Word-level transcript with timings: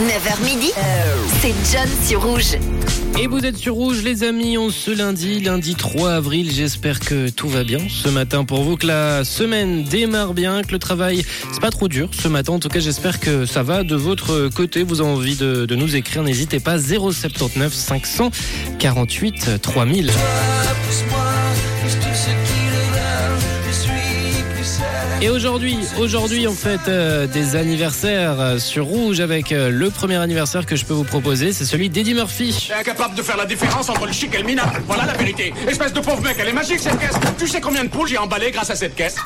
9h 0.00 0.44
midi, 0.44 0.72
c'est 1.40 1.54
John 1.72 1.88
sur 2.04 2.22
Rouge. 2.24 2.56
Et 3.16 3.28
vous 3.28 3.38
êtes 3.46 3.56
sur 3.56 3.74
Rouge, 3.74 4.02
les 4.02 4.24
amis, 4.24 4.58
on 4.58 4.70
ce 4.70 4.90
lundi, 4.90 5.38
lundi 5.38 5.76
3 5.76 6.14
avril. 6.14 6.50
J'espère 6.52 6.98
que 6.98 7.28
tout 7.28 7.48
va 7.48 7.62
bien 7.62 7.78
ce 7.88 8.08
matin 8.08 8.44
pour 8.44 8.64
vous, 8.64 8.76
que 8.76 8.88
la 8.88 9.24
semaine 9.24 9.84
démarre 9.84 10.34
bien, 10.34 10.62
que 10.62 10.72
le 10.72 10.80
travail, 10.80 11.24
c'est 11.52 11.60
pas 11.60 11.70
trop 11.70 11.86
dur 11.86 12.08
ce 12.10 12.26
matin. 12.26 12.54
En 12.54 12.58
tout 12.58 12.68
cas, 12.68 12.80
j'espère 12.80 13.20
que 13.20 13.46
ça 13.46 13.62
va 13.62 13.84
de 13.84 13.94
votre 13.94 14.48
côté. 14.48 14.82
Vous 14.82 15.00
avez 15.00 15.10
envie 15.10 15.36
de, 15.36 15.64
de 15.64 15.74
nous 15.76 15.94
écrire, 15.94 16.24
n'hésitez 16.24 16.58
pas. 16.58 16.76
079 16.76 17.72
548 17.72 19.62
3000. 19.62 20.10
Et 25.24 25.30
aujourd'hui, 25.30 25.78
aujourd'hui, 25.98 26.46
on 26.46 26.52
fête 26.52 26.86
euh, 26.86 27.26
des 27.26 27.56
anniversaires 27.56 28.38
euh, 28.38 28.58
sur 28.58 28.84
Rouge 28.84 29.20
avec 29.20 29.52
euh, 29.52 29.70
le 29.70 29.88
premier 29.88 30.16
anniversaire 30.16 30.66
que 30.66 30.76
je 30.76 30.84
peux 30.84 30.92
vous 30.92 31.02
proposer, 31.04 31.54
c'est 31.54 31.64
celui 31.64 31.88
d'Eddie 31.88 32.12
Murphy. 32.12 32.70
Incapable 32.78 33.14
de 33.14 33.22
faire 33.22 33.38
la 33.38 33.46
différence 33.46 33.88
entre 33.88 34.04
le 34.04 34.12
chic 34.12 34.34
et 34.34 34.38
le 34.40 34.44
minable. 34.44 34.82
Voilà 34.86 35.06
la 35.06 35.14
vérité. 35.14 35.54
Espèce 35.66 35.94
de 35.94 36.00
pauvre 36.00 36.20
mec, 36.20 36.36
elle 36.38 36.48
est 36.48 36.52
magique 36.52 36.78
cette 36.78 36.98
caisse. 36.98 37.16
Tu 37.38 37.48
sais 37.48 37.62
combien 37.62 37.84
de 37.84 37.88
poules 37.88 38.06
j'ai 38.06 38.18
emballé 38.18 38.50
grâce 38.50 38.68
à 38.68 38.76
cette 38.76 38.96
caisse? 38.96 39.16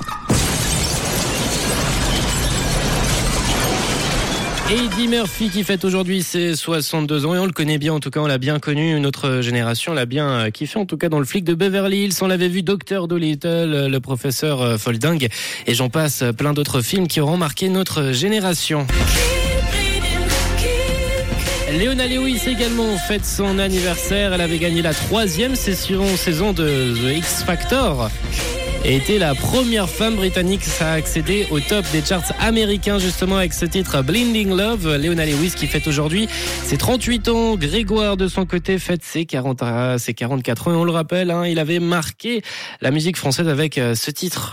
Eddie 4.71 5.09
Murphy 5.09 5.49
qui 5.49 5.65
fête 5.65 5.83
aujourd'hui 5.87 6.23
ses 6.23 6.55
62 6.55 7.25
ans 7.25 7.35
et 7.35 7.39
on 7.39 7.47
le 7.47 7.53
connaît 7.53 7.79
bien, 7.79 7.95
en 7.95 8.01
tout 8.01 8.11
cas 8.11 8.21
on 8.21 8.27
l'a 8.27 8.37
bien 8.37 8.59
connu, 8.59 9.01
notre 9.01 9.41
génération 9.41 9.95
l'a 9.95 10.05
bien 10.05 10.29
euh, 10.29 10.51
kiffé, 10.51 10.79
en 10.79 10.85
tout 10.85 10.99
cas 10.99 11.09
dans 11.09 11.19
le 11.19 11.25
flic 11.25 11.43
de 11.43 11.55
Beverly 11.55 12.05
Hills, 12.05 12.13
on 12.21 12.27
l'avait 12.27 12.49
vu 12.49 12.61
Docteur 12.61 13.09
Dolittle, 13.09 13.87
le 13.91 14.01
professeur 14.01 14.61
euh, 14.61 14.77
Folding 14.77 15.29
et 15.67 15.75
j'en 15.75 15.89
passe 15.89 16.21
euh, 16.21 16.33
plein 16.33 16.53
d'autres 16.53 16.83
films 16.83 17.09
qui 17.09 17.19
auront 17.23 17.39
marqué 17.39 17.71
notre 17.71 18.13
génération. 18.13 18.87
Léona 21.73 22.07
Lewis 22.07 22.43
également 22.47 22.97
fête 22.99 23.25
son 23.25 23.59
anniversaire. 23.59 24.35
Elle 24.35 24.41
avait 24.41 24.59
gagné 24.59 24.83
la 24.83 24.93
troisième 24.93 25.55
session, 25.55 26.05
saison 26.17 26.53
de 26.53 26.95
The 26.95 27.17
X 27.17 27.43
Factor 27.43 28.11
et 28.85 28.97
était 28.97 29.19
la 29.19 29.35
première 29.35 29.89
femme 29.89 30.17
britannique 30.17 30.63
à 30.81 30.93
accéder 30.93 31.47
au 31.51 31.61
top 31.61 31.85
des 31.93 32.03
charts 32.03 32.33
américains 32.41 32.99
justement 32.99 33.37
avec 33.37 33.53
ce 33.53 33.65
titre 33.65 34.03
Blinding 34.03 34.55
Love. 34.55 34.97
Léona 34.97 35.27
Lewis 35.27 35.53
qui 35.57 35.67
fête 35.67 35.87
aujourd'hui 35.87 36.29
ses 36.65 36.77
38 36.77 37.29
ans. 37.29 37.57
Grégoire 37.57 38.17
de 38.17 38.29
son 38.29 38.47
côté 38.47 38.79
fête 38.79 39.03
ses, 39.05 39.27
40, 39.27 39.63
ses 39.99 40.15
44 40.15 40.69
ans 40.69 40.73
et 40.73 40.77
on 40.77 40.85
le 40.85 40.93
rappelle, 40.93 41.31
hein, 41.31 41.47
il 41.47 41.59
avait 41.59 41.81
marqué 41.81 42.43
la 42.81 42.91
musique 42.91 43.17
française 43.17 43.49
avec 43.49 43.79
euh, 43.79 43.95
ce 43.95 44.11
titre. 44.11 44.53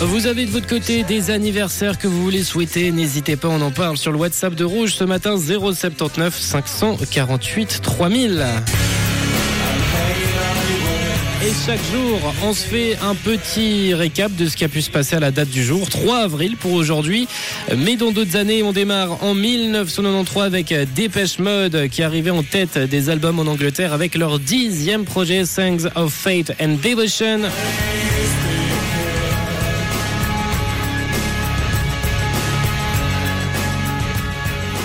Vous 0.00 0.26
avez 0.26 0.46
de 0.46 0.50
votre 0.50 0.66
côté 0.66 1.04
des 1.04 1.30
anniversaires 1.30 1.96
que 1.96 2.08
vous 2.08 2.22
voulez 2.22 2.42
souhaiter, 2.42 2.90
n'hésitez 2.90 3.36
pas, 3.36 3.48
on 3.48 3.60
en 3.60 3.70
parle 3.70 3.96
sur 3.96 4.10
le 4.10 4.18
WhatsApp 4.18 4.54
de 4.54 4.64
Rouge 4.64 4.94
ce 4.94 5.04
matin 5.04 5.36
079 5.38 6.36
548 6.36 7.80
3000. 7.82 8.44
Et 11.44 11.52
chaque 11.66 11.80
jour, 11.92 12.20
on 12.44 12.52
se 12.52 12.64
fait 12.64 12.96
un 13.02 13.16
petit 13.16 13.94
récap 13.94 14.32
de 14.36 14.46
ce 14.46 14.56
qui 14.56 14.64
a 14.64 14.68
pu 14.68 14.80
se 14.80 14.90
passer 14.90 15.16
à 15.16 15.20
la 15.20 15.32
date 15.32 15.48
du 15.48 15.64
jour, 15.64 15.90
3 15.90 16.18
avril 16.18 16.56
pour 16.56 16.72
aujourd'hui. 16.72 17.26
Mais 17.76 17.96
dans 17.96 18.12
d'autres 18.12 18.36
années, 18.36 18.62
on 18.62 18.72
démarre 18.72 19.24
en 19.24 19.34
1993 19.34 20.44
avec 20.44 20.72
Dépêche 20.94 21.40
Mode 21.40 21.88
qui 21.88 22.04
arrivait 22.04 22.30
en 22.30 22.44
tête 22.44 22.78
des 22.78 23.10
albums 23.10 23.40
en 23.40 23.50
Angleterre 23.50 23.92
avec 23.92 24.14
leur 24.14 24.38
dixième 24.38 25.04
projet 25.04 25.44
Songs 25.44 25.88
of 25.96 26.12
Fate 26.12 26.52
and 26.60 26.76
Devotion. 26.80 27.40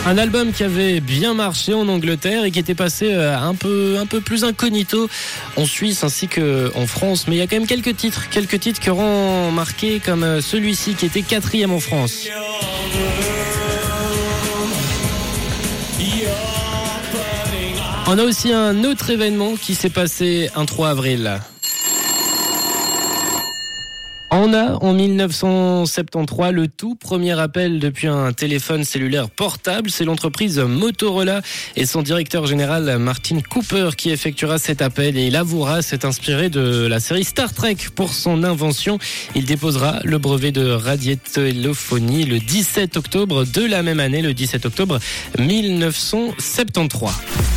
Un 0.08 0.18
album 0.18 0.54
qui 0.54 0.64
avait 0.64 1.02
bien 1.02 1.34
marché 1.34 1.74
en 1.74 1.90
Angleterre 1.90 2.46
et 2.46 2.52
qui 2.52 2.60
était 2.60 2.76
passé 2.76 3.12
euh, 3.12 3.38
un 3.38 3.54
peu, 3.54 4.22
plus 4.24 4.46
incognito 4.46 5.10
en 5.58 5.66
Suisse 5.66 6.02
ainsi 6.02 6.30
qu'en 6.30 6.88
France. 6.88 7.28
Mais 7.28 7.36
il 7.36 7.40
y 7.40 7.42
a 7.42 7.48
quand 7.48 7.58
même 7.58 7.68
quelques 7.68 7.98
titres, 7.98 8.30
quelques 8.30 8.58
titres 8.58 8.80
qui 8.80 8.90
auront 8.90 9.52
marqué 9.52 10.00
comme 10.00 10.24
euh, 10.24 10.40
celui-ci 10.40 10.94
qui 10.94 11.08
était 11.08 11.24
quatrième 11.24 11.74
en 11.74 11.82
France. 11.82 12.26
On 18.08 18.18
a 18.18 18.24
aussi 18.24 18.54
un 18.54 18.86
autre 18.86 19.10
événement 19.10 19.56
qui 19.58 19.76
s'est 19.76 19.90
passé 19.90 20.50
un 20.56 20.64
3 20.64 20.88
avril. 20.88 21.42
On 24.40 24.54
a 24.54 24.74
en 24.84 24.94
1973 24.94 26.52
le 26.52 26.68
tout 26.68 26.94
premier 26.94 27.40
appel 27.40 27.80
depuis 27.80 28.06
un 28.06 28.34
téléphone 28.34 28.84
cellulaire 28.84 29.32
portable. 29.32 29.90
C'est 29.90 30.06
l'entreprise 30.06 30.60
Motorola 30.60 31.42
et 31.76 31.88
son 31.88 32.04
directeur 32.04 32.46
général 32.46 33.00
Martin 33.00 33.40
Cooper 33.42 33.90
qui 33.98 34.12
effectuera 34.12 34.60
cet 34.60 34.84
appel 34.84 35.18
et 35.18 35.26
il 35.26 35.36
avouera 35.36 35.82
s'être 35.82 36.06
inspiré 36.06 36.50
de 36.50 36.86
la 36.86 37.00
série 37.00 37.24
Star 37.24 37.52
Trek 37.52 37.78
pour 37.96 38.14
son 38.14 38.44
invention. 38.44 39.00
Il 39.34 39.46
déposera 39.46 40.02
le 40.04 40.20
brevet 40.20 40.52
de 40.52 40.70
radiotéléphonie 40.70 42.26
le 42.26 42.38
17 42.38 42.96
octobre 42.96 43.44
de 43.44 43.66
la 43.66 43.82
même 43.82 44.00
année, 44.00 44.22
le 44.22 44.36
17 44.36 44.68
octobre 44.68 45.00
1973. 45.40 47.57